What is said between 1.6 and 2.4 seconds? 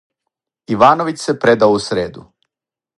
у среду.